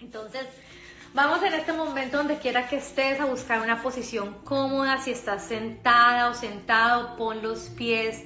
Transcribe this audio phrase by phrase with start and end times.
[0.00, 0.46] Entonces,
[1.12, 4.98] vamos en este momento donde quiera que estés a buscar una posición cómoda.
[4.98, 8.24] Si estás sentada o sentado, pon los pies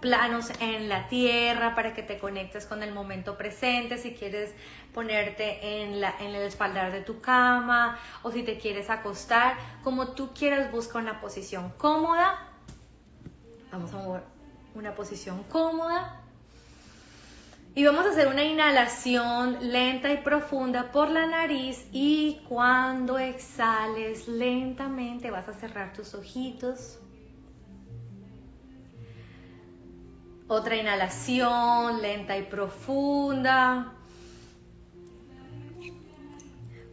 [0.00, 3.96] planos en la tierra para que te conectes con el momento presente.
[3.96, 4.52] Si quieres
[4.92, 10.70] ponerte en, el espaldar de tu cama o si te quieres acostar, como tú quieras,
[10.70, 12.50] busca una posición cómoda.
[13.72, 14.22] Vamos a mover
[14.74, 16.23] una posición cómoda.
[17.76, 24.28] Y vamos a hacer una inhalación lenta y profunda por la nariz y cuando exhales
[24.28, 27.00] lentamente vas a cerrar tus ojitos.
[30.46, 33.92] Otra inhalación lenta y profunda.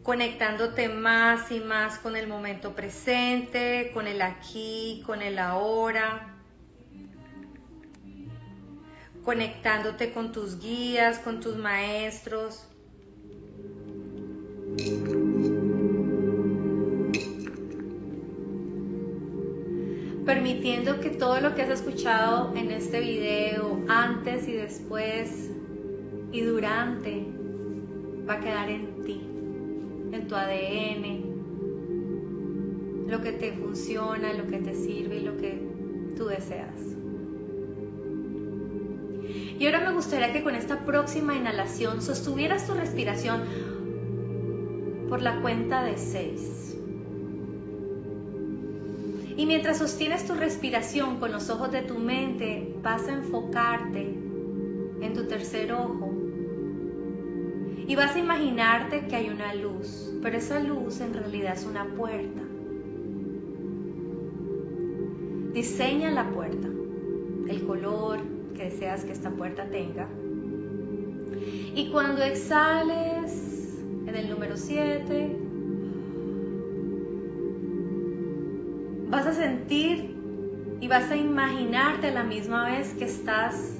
[0.01, 6.30] Conectándote más y más con el momento presente, con el aquí, con el ahora
[9.23, 12.67] conectándote con tus guías, con tus maestros.
[20.25, 25.51] Permitiendo que todo lo que has escuchado en este video, antes y después
[26.31, 27.25] y durante,
[28.27, 29.21] va a quedar en ti,
[30.11, 31.31] en tu ADN,
[33.09, 35.61] lo que te funciona, lo que te sirve y lo que
[36.15, 37.00] tú deseas.
[39.61, 43.43] Y ahora me gustaría que con esta próxima inhalación sostuvieras tu respiración
[45.07, 46.77] por la cuenta de 6.
[49.37, 54.01] Y mientras sostienes tu respiración con los ojos de tu mente, vas a enfocarte
[55.01, 56.11] en tu tercer ojo.
[57.85, 61.85] Y vas a imaginarte que hay una luz, pero esa luz en realidad es una
[61.85, 62.41] puerta.
[65.53, 66.67] Diseña la puerta,
[67.47, 70.07] el color, que deseas que esta puerta tenga.
[71.75, 75.35] Y cuando exhales en el número 7,
[79.09, 80.15] vas a sentir
[80.79, 83.77] y vas a imaginarte a la misma vez que estás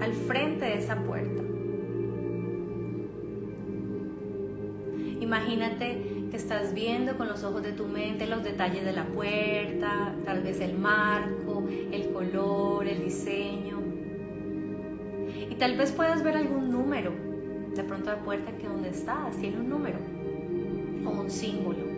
[0.00, 1.42] al frente de esa puerta.
[5.20, 10.14] Imagínate que estás viendo con los ojos de tu mente los detalles de la puerta,
[10.24, 11.41] tal vez el marco,
[12.22, 13.80] color, el diseño.
[15.50, 17.12] Y tal vez puedas ver algún número.
[17.74, 19.98] De pronto la puerta que donde estás tiene un número
[21.04, 21.92] o un símbolo.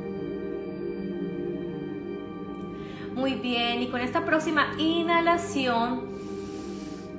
[3.15, 6.15] Muy bien, y con esta próxima inhalación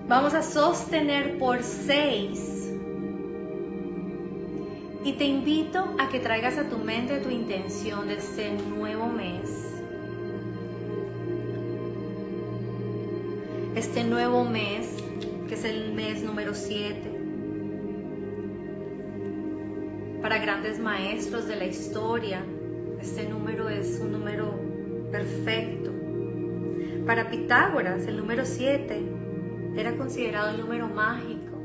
[0.07, 2.73] vamos a sostener por 6
[5.03, 9.74] y te invito a que traigas a tu mente tu intención de este nuevo mes.
[13.75, 14.87] Este nuevo mes,
[15.49, 17.11] que es el mes número 7.
[20.21, 22.41] Para grandes maestros de la historia,
[23.01, 24.57] este número es un número
[25.11, 25.91] perfecto.
[27.05, 29.03] Para Pitágoras, el número 7
[29.75, 31.57] era considerado el número mágico,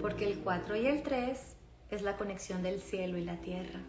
[0.00, 1.56] porque el 4 y el 3
[1.90, 3.80] es la conexión del cielo y la tierra.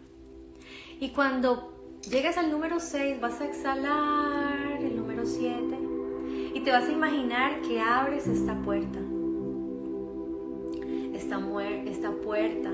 [0.98, 5.75] Y cuando llegues al número 6, vas a exhalar el número 7 y
[6.66, 8.98] te vas a imaginar que abres esta puerta.
[11.14, 11.40] Esta,
[11.84, 12.72] esta puerta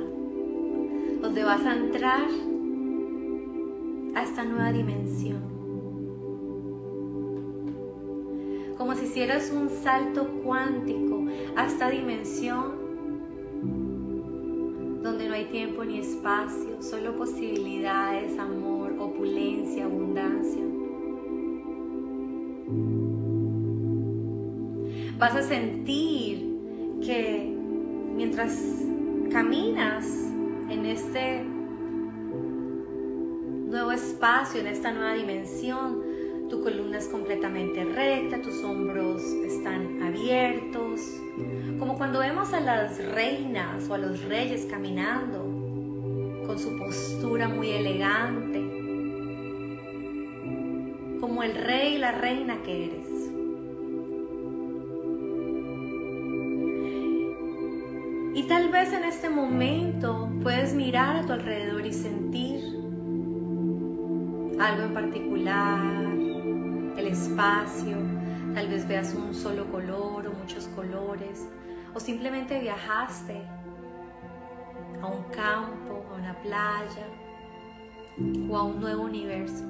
[1.20, 2.26] donde vas a entrar
[4.14, 5.42] a esta nueva dimensión.
[8.78, 12.72] Como si hicieras un salto cuántico a esta dimensión
[15.02, 20.62] donde no hay tiempo ni espacio, solo posibilidades, amor, opulencia, abundancia.
[25.22, 27.56] Vas a sentir que
[28.16, 28.60] mientras
[29.30, 30.04] caminas
[30.68, 31.44] en este
[33.70, 36.02] nuevo espacio, en esta nueva dimensión,
[36.50, 41.00] tu columna es completamente recta, tus hombros están abiertos,
[41.78, 45.44] como cuando vemos a las reinas o a los reyes caminando
[46.48, 48.58] con su postura muy elegante,
[51.20, 53.11] como el rey y la reina que eres.
[58.34, 62.60] Y tal vez en este momento puedes mirar a tu alrededor y sentir
[64.58, 65.82] algo en particular,
[66.96, 67.98] el espacio,
[68.54, 71.46] tal vez veas un solo color o muchos colores,
[71.94, 73.42] o simplemente viajaste
[75.02, 77.06] a un campo, a una playa
[78.48, 79.64] o a un nuevo universo.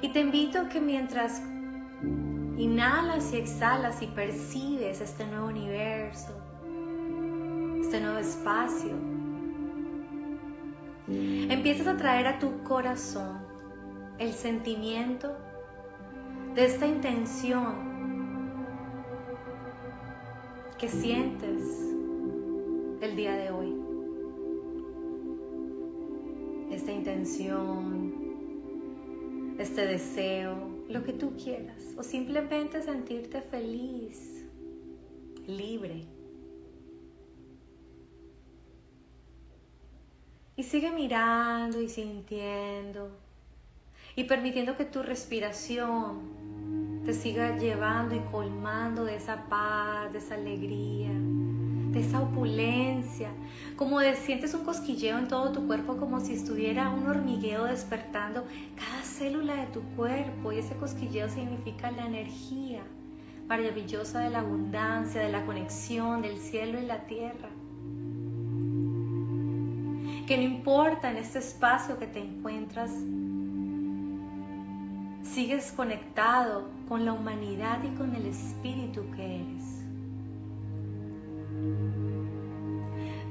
[0.00, 1.42] Y te invito a que mientras
[2.60, 6.28] Inhalas y exhalas y percibes este nuevo universo,
[7.80, 8.90] este nuevo espacio.
[11.08, 13.38] Empiezas a traer a tu corazón
[14.18, 15.34] el sentimiento
[16.54, 17.76] de esta intención
[20.76, 21.62] que sientes
[23.00, 23.74] el día de hoy.
[26.70, 28.12] Esta intención,
[29.58, 34.44] este deseo, lo que tú quieras, o simplemente sentirte feliz,
[35.46, 36.04] libre.
[40.56, 43.10] Y sigue mirando y sintiendo
[44.16, 50.34] y permitiendo que tu respiración te siga llevando y colmando de esa paz, de esa
[50.34, 51.12] alegría,
[51.92, 53.30] de esa opulencia,
[53.76, 58.44] como de, sientes un cosquilleo en todo tu cuerpo, como si estuviera un hormigueo despertando
[58.76, 62.82] cada célula de tu cuerpo y ese cosquilleo significa la energía
[63.48, 67.48] maravillosa de la abundancia, de la conexión del cielo y la tierra.
[70.28, 72.92] Que no importa en este espacio que te encuentras,
[75.24, 79.19] sigues conectado con la humanidad y con el espíritu que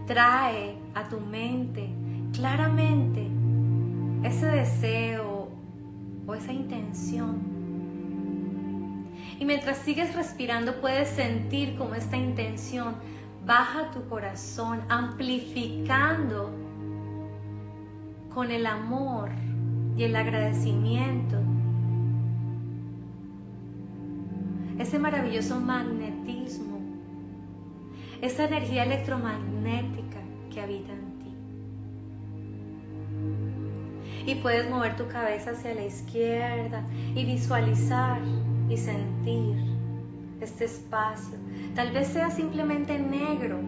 [0.10, 1.88] Trae a tu mente
[2.34, 3.28] claramente
[4.24, 5.50] ese deseo
[6.26, 7.38] o esa intención.
[9.40, 12.96] Y mientras sigues respirando puedes sentir como esta intención
[13.46, 16.50] baja tu corazón, amplificando
[18.34, 19.30] con el amor
[19.96, 21.38] y el agradecimiento
[24.80, 26.69] ese maravilloso magnetismo,
[28.22, 30.20] esa energía electromagnética
[30.54, 31.34] que habita en ti.
[34.32, 36.84] Y puedes mover tu cabeza hacia la izquierda
[37.16, 38.20] y visualizar
[38.70, 39.56] y sentir
[40.42, 41.38] este espacio.
[41.76, 43.60] Tal vez sea simplemente negro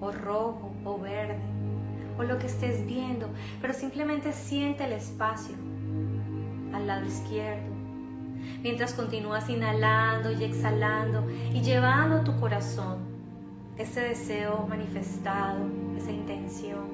[0.00, 1.38] o rojo o verde
[2.18, 3.28] o lo que estés viendo,
[3.60, 5.54] pero simplemente siente el espacio
[6.72, 7.76] al lado izquierdo
[8.62, 13.05] mientras continúas inhalando y exhalando y llevando tu corazón
[13.78, 16.86] ese deseo manifestado, esa intención,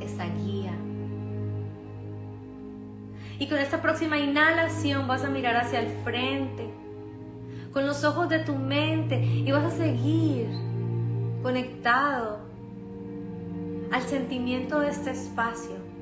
[0.00, 0.72] esa guía.
[3.38, 6.70] Y con esta próxima inhalación vas a mirar hacia el frente,
[7.72, 10.48] con los ojos de tu mente y vas a seguir
[11.42, 12.40] conectado
[13.90, 15.92] al sentimiento de este espacio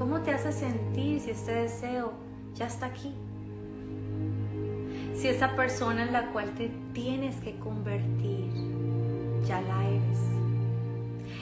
[0.00, 2.14] ¿Cómo te hace sentir si este deseo
[2.54, 3.12] ya está aquí?
[5.20, 8.50] Si esa persona en la cual te tienes que convertir
[9.46, 10.18] ya la eres.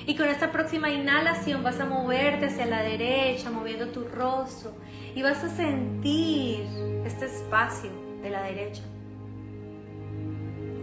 [0.06, 4.72] Y con esta próxima inhalación vas a moverte hacia la derecha, moviendo tu rostro
[5.14, 6.64] y vas a sentir
[7.04, 7.90] este espacio
[8.22, 8.82] de la derecha.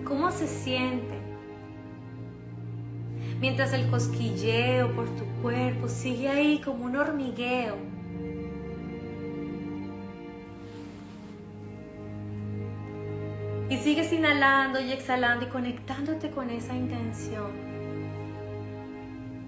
[0.06, 1.26] ¿Cómo se siente?
[3.40, 7.76] mientras el cosquilleo por tu cuerpo sigue ahí como un hormigueo.
[13.70, 17.52] Y sigues inhalando y exhalando y conectándote con esa intención.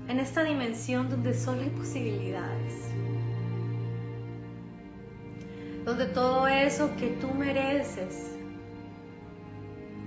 [0.07, 2.91] En esta dimensión donde solo hay posibilidades.
[5.85, 8.35] Donde todo eso que tú mereces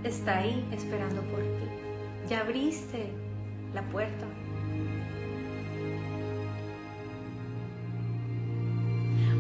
[0.03, 2.29] está ahí esperando por ti.
[2.29, 3.13] Ya abriste
[3.75, 4.27] la puerta.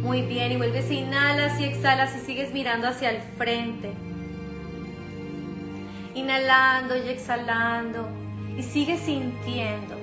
[0.02, 3.92] Muy bien, y vuelves, inhalas y exhalas y sigues mirando hacia el frente.
[6.14, 8.08] Inhalando y exhalando
[8.56, 9.96] y sigues sintiendo.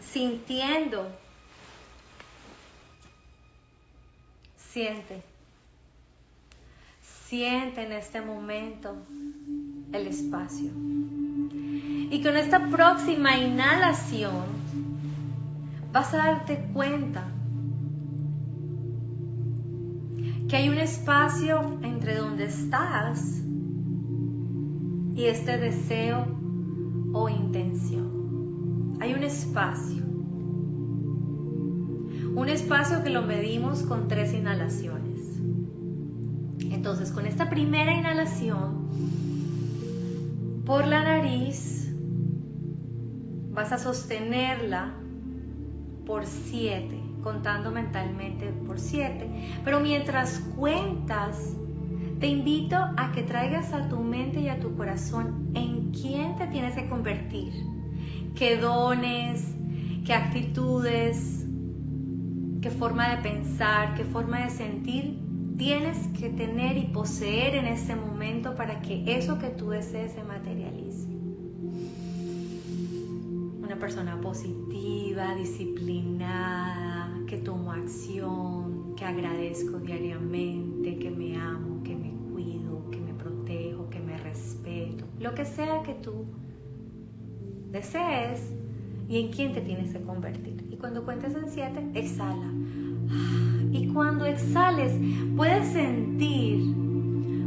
[0.00, 1.08] Sintiendo.
[4.56, 5.22] Siente.
[7.00, 8.96] Siente en este momento
[9.92, 10.70] el espacio.
[12.10, 14.44] Y con esta próxima inhalación
[15.92, 17.24] vas a darte cuenta
[20.48, 23.42] que hay un espacio entre donde estás
[25.22, 26.26] y este deseo
[27.12, 28.98] o intención.
[29.00, 30.02] Hay un espacio.
[32.34, 35.20] Un espacio que lo medimos con tres inhalaciones.
[36.72, 38.88] Entonces, con esta primera inhalación
[40.64, 41.82] por la nariz,
[43.52, 44.94] Vas a sostenerla
[46.06, 49.28] por siete, contando mentalmente por siete.
[49.62, 51.54] Pero mientras cuentas,
[52.22, 56.46] te invito a que traigas a tu mente y a tu corazón en quién te
[56.46, 57.52] tienes que convertir,
[58.36, 59.44] qué dones,
[60.06, 61.44] qué actitudes,
[62.60, 65.18] qué forma de pensar, qué forma de sentir
[65.58, 70.22] tienes que tener y poseer en este momento para que eso que tú desees se
[70.22, 71.08] materialice.
[73.64, 82.11] Una persona positiva, disciplinada, que tomo acción, que agradezco diariamente, que me amo, que me
[82.32, 85.04] cuido, que me protejo, que me respeto.
[85.20, 86.24] Lo que sea que tú
[87.70, 88.52] desees
[89.08, 90.66] y en quién te tienes que convertir.
[90.70, 92.50] Y cuando cuentes en siete, exhala.
[93.72, 94.92] Y cuando exhales,
[95.36, 96.62] puedes sentir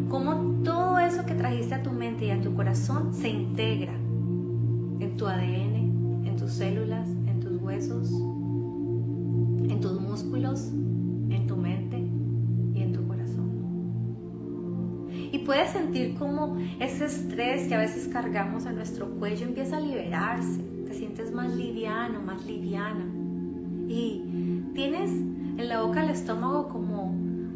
[0.09, 5.15] cómo todo eso que trajiste a tu mente y a tu corazón se integra en
[5.17, 10.71] tu ADN, en tus células, en tus huesos, en tus músculos,
[15.45, 20.75] puedes sentir cómo ese estrés que a veces cargamos en nuestro cuello empieza a liberarse
[20.95, 23.05] sientes más liviano, más liviana.
[23.87, 27.05] Y tienes en la boca el estómago como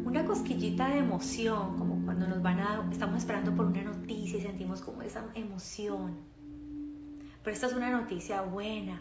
[0.04, 4.42] una cosquillita de emoción, como cuando nos van a, estamos esperando por una noticia y
[4.42, 6.16] sentimos como esa emoción.
[7.42, 9.00] Pero esta es una noticia buena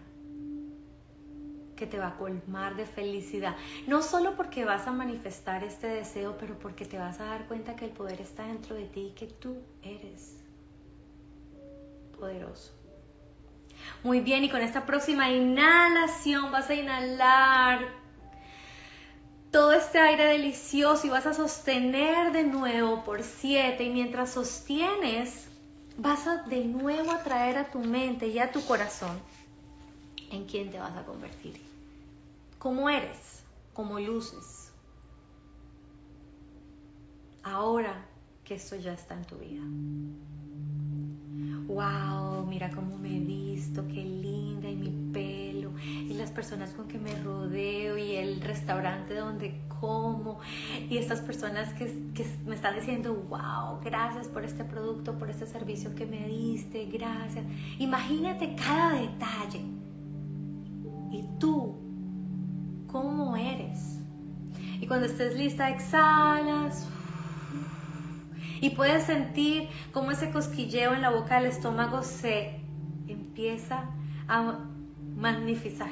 [1.80, 3.56] que te va a colmar de felicidad.
[3.88, 7.78] No solo porque vas a manifestar este deseo, pero porque te vas a dar cuenta
[7.78, 10.36] que el poder está dentro de ti y que tú eres
[12.20, 12.74] poderoso.
[14.04, 17.80] Muy bien, y con esta próxima inhalación vas a inhalar
[19.52, 23.86] todo este aire delicioso y vas a sostener de nuevo por siete.
[23.86, 25.48] Y mientras sostienes,
[25.98, 29.18] vas a de nuevo a traer a tu mente y a tu corazón
[30.30, 31.69] en quién te vas a convertir.
[32.60, 33.44] ¿Cómo eres?
[33.74, 34.72] ¿Cómo luces?
[37.44, 38.06] Ahora
[38.44, 39.64] que esto ya está en tu vida
[41.70, 46.88] wow, mira cómo me he visto, qué linda y mi pelo, y las personas con
[46.88, 50.40] que me rodeo y el restaurante donde como,
[50.90, 51.86] y estas personas que,
[52.16, 56.86] que me están diciendo, wow, gracias por este producto, por este servicio que me diste,
[56.88, 57.46] gracias.
[57.78, 59.62] Imagínate cada detalle.
[61.12, 61.78] Y tú,
[62.92, 64.00] ¿cómo eres?
[64.82, 66.88] Y cuando estés lista, exhalas
[68.62, 72.60] y puedes sentir cómo ese cosquilleo en la boca del estómago se
[73.08, 73.90] empieza
[74.28, 74.60] a
[75.16, 75.90] magnificar,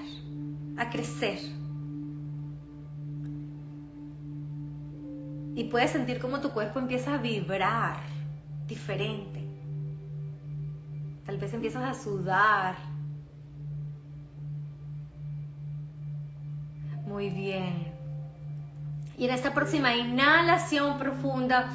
[0.77, 1.39] a crecer.
[5.55, 7.97] Y puedes sentir cómo tu cuerpo empieza a vibrar
[8.67, 9.43] diferente.
[11.25, 12.75] Tal vez empiezas a sudar.
[17.17, 17.87] Muy bien.
[19.17, 21.67] Y en esta próxima inhalación profunda,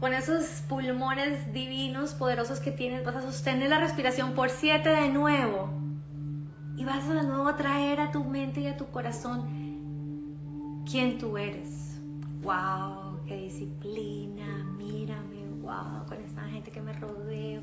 [0.00, 5.10] con esos pulmones divinos, poderosos que tienes, vas a sostener la respiración por siete de
[5.10, 5.70] nuevo.
[6.76, 11.18] Y vas a de nuevo a traer a tu mente y a tu corazón quién
[11.18, 11.96] tú eres.
[12.42, 13.20] ¡Wow!
[13.28, 14.66] ¡Qué disciplina!
[14.76, 15.37] Mírame,
[15.68, 17.62] wow, con esta gente que me rodeo,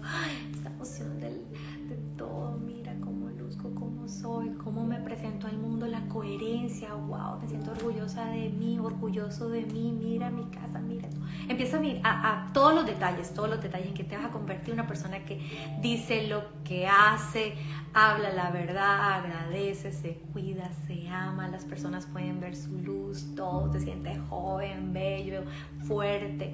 [0.52, 6.02] esta emoción de todo, mira cómo luzco, cómo soy, cómo me presento al mundo, la
[6.08, 11.10] coherencia, wow, me siento orgullosa de mí, orgulloso de mí, mira mi casa, mira.
[11.48, 14.74] Empieza a, a, todos los detalles, todos los detalles en que te vas a convertir
[14.74, 15.40] en una persona que
[15.82, 17.56] dice lo que hace,
[17.94, 23.70] habla la verdad, agradece, se cuida, se ama, las personas pueden ver su luz, todo,
[23.72, 25.44] te sientes joven, bello,
[25.88, 26.54] fuerte,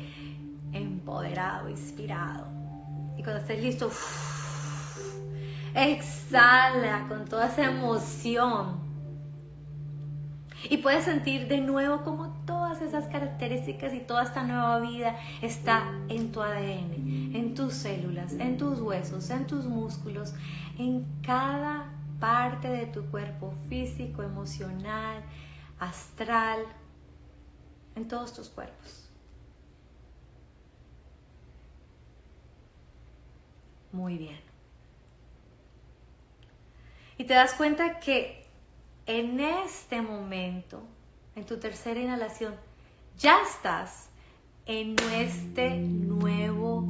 [0.74, 2.48] empoderado, inspirado.
[3.18, 3.92] Y cuando estés listo,
[5.76, 8.80] exhala con toda esa emoción.
[10.70, 15.84] Y puedes sentir de nuevo como todas esas características y toda esta nueva vida está
[16.08, 20.36] en tu ADN, en tus células, en tus huesos, en tus músculos,
[20.78, 25.24] en cada parte de tu cuerpo físico, emocional,
[25.80, 26.60] astral,
[27.96, 29.01] en todos tus cuerpos.
[33.92, 34.40] Muy bien.
[37.18, 38.46] Y te das cuenta que
[39.06, 40.82] en este momento,
[41.36, 42.54] en tu tercera inhalación,
[43.18, 44.10] ya estás
[44.66, 46.88] en este nuevo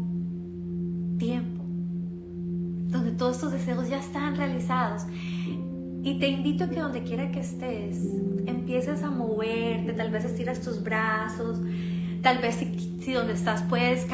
[1.18, 5.04] tiempo, donde todos tus deseos ya están realizados.
[6.04, 7.98] Y te invito a que donde quiera que estés,
[8.46, 11.60] empieces a moverte, tal vez estiras tus brazos,
[12.22, 14.06] tal vez si, donde estás puedes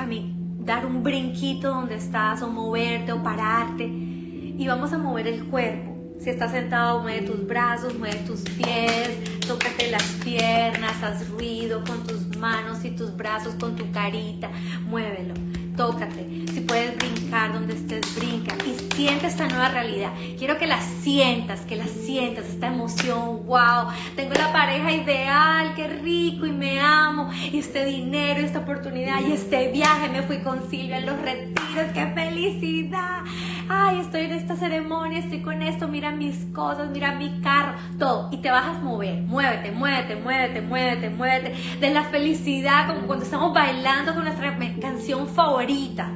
[0.67, 5.95] dar un brinquito donde estás o moverte o pararte y vamos a mover el cuerpo.
[6.19, 12.05] Si estás sentado, mueve tus brazos, mueve tus pies, tócate las piernas, haz ruido con
[12.05, 14.49] tus manos y tus brazos, con tu carita,
[14.89, 15.35] muévelo.
[15.77, 16.25] Tócate.
[16.53, 20.11] Si puedes brincar donde estés, brinca y siente esta nueva realidad.
[20.37, 25.87] Quiero que la sientas, que la sientas, esta emoción, wow, tengo la pareja ideal, qué
[25.87, 30.67] rico y me amo, y este dinero, esta oportunidad y este viaje, me fui con
[30.69, 33.21] Silvia en los retiros, qué felicidad.
[33.69, 38.29] Ay, estoy en esta ceremonia, estoy con esto, mira mis cosas, mira mi carro, todo.
[38.31, 41.79] Y te vas a mover, muévete, muévete, muévete, muévete, muévete.
[41.79, 46.09] De la felicidad, como cuando estamos bailando con nuestra canción favorita.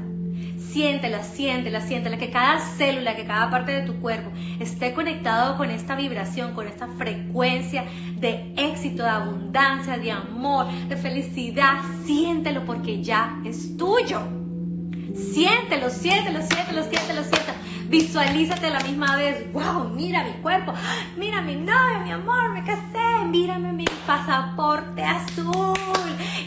[0.57, 4.31] Siéntela, siéntela, siéntela, que cada célula, que cada parte de tu cuerpo
[4.61, 7.83] esté conectado con esta vibración, con esta frecuencia
[8.15, 11.81] de éxito, de abundancia, de amor, de felicidad.
[12.05, 14.40] Siéntelo porque ya es tuyo.
[15.15, 17.57] Siéntelo, siéntelo, siéntelo, siéntelo, siéntelo.
[17.89, 19.51] Visualízate a la misma vez.
[19.51, 19.89] ¡Wow!
[19.89, 20.73] Mira mi cuerpo.
[21.17, 23.25] Mira mi novio, mi amor, me casé.
[23.29, 25.75] Mírame mi pasaporte azul.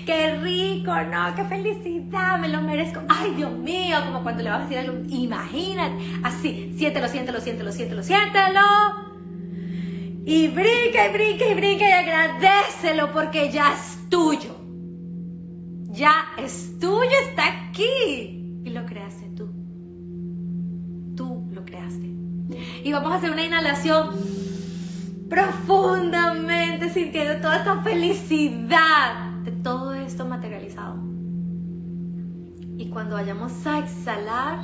[0.07, 0.95] ¡Qué rico!
[0.95, 1.35] ¡No!
[1.35, 2.39] ¡Qué felicidad!
[2.39, 3.01] Me lo merezco.
[3.09, 3.99] ¡Ay, Dios mío!
[4.07, 5.03] Como cuando le vas a decir algo.
[5.09, 6.03] Imagínate.
[6.23, 6.75] Así.
[6.79, 8.61] Siéntelo, siéntelo, siéntelo, siéntelo, siéntelo.
[10.25, 14.57] Y brinca y brinca y brinca y agradecelo porque ya es tuyo.
[15.91, 18.44] Ya es tuyo, está aquí
[22.95, 24.11] vamos a hacer una inhalación
[25.29, 31.03] profundamente sintiendo toda esta felicidad de todo esto materializado.
[32.77, 34.61] Y cuando vayamos a exhalar,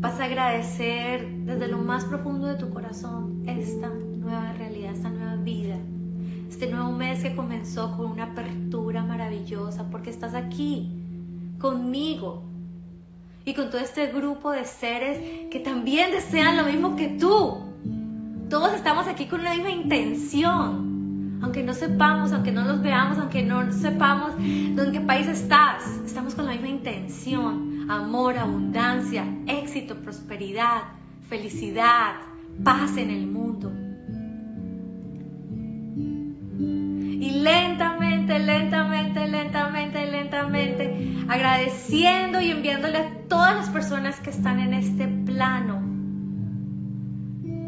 [0.00, 5.36] vas a agradecer desde lo más profundo de tu corazón esta nueva realidad, esta nueva
[5.36, 5.76] vida,
[6.48, 10.90] este nuevo mes que comenzó con una apertura maravillosa, porque estás aquí
[11.58, 12.55] conmigo
[13.46, 17.62] y con todo este grupo de seres que también desean lo mismo que tú.
[18.50, 21.38] Todos estamos aquí con la misma intención.
[21.40, 26.34] Aunque no sepamos, aunque no los veamos, aunque no sepamos en qué país estás, estamos
[26.34, 27.88] con la misma intención.
[27.88, 30.82] Amor, abundancia, éxito, prosperidad,
[31.28, 32.16] felicidad,
[32.64, 33.70] paz en el mundo.
[36.58, 40.75] Y lentamente, lentamente, lentamente, lentamente,
[41.36, 45.82] agradeciendo y enviándole a todas las personas que están en este plano,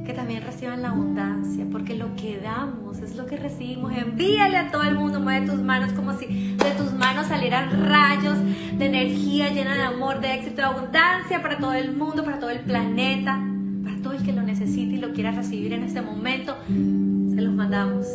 [0.06, 3.92] que también reciban la abundancia, porque lo que damos es lo que recibimos.
[3.92, 8.38] Envíale a todo el mundo, mueve tus manos como si de tus manos salieran rayos
[8.78, 12.50] de energía llena de amor, de éxito, de abundancia para todo el mundo, para todo
[12.50, 13.38] el planeta,
[13.84, 16.56] para todo el que lo necesite y lo quiera recibir en este momento.
[16.66, 18.06] Se los mandamos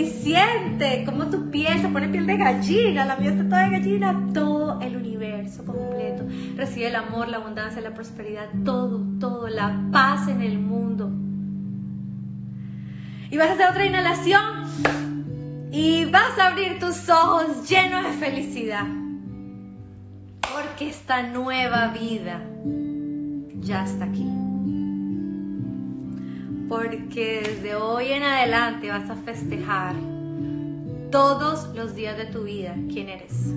[0.00, 3.70] y siente como tu piel se pone piel de gallina, la mía está toda de
[3.70, 6.24] gallina, todo el universo completo.
[6.56, 11.10] Recibe el amor, la abundancia, la prosperidad, todo, todo, la paz en el mundo.
[13.30, 18.86] Y vas a hacer otra inhalación y vas a abrir tus ojos llenos de felicidad.
[20.40, 22.42] Porque esta nueva vida
[23.60, 24.39] ya está aquí
[26.70, 29.96] porque desde hoy en adelante vas a festejar
[31.10, 33.52] todos los días de tu vida quién eres.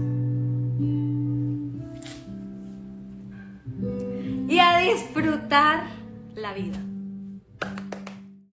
[4.49, 5.84] Y a disfrutar
[6.34, 6.80] la vida.